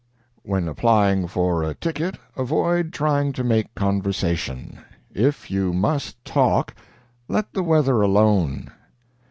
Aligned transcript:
'""When 0.41 0.67
applying 0.67 1.27
for 1.27 1.61
a 1.61 1.75
ticket 1.75 2.17
avoid 2.35 2.91
trying 2.91 3.33
to 3.33 3.43
make 3.43 3.75
conversation. 3.75 4.79
If 5.13 5.51
you 5.51 5.73
must 5.73 6.25
talk, 6.25 6.73
let 7.29 7.53
the 7.53 7.61
weather 7.61 8.01
alone. 8.01 8.71